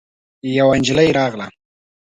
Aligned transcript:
يوه 0.55 0.75
نجلۍ 0.79 1.07
راغله. 1.17 1.47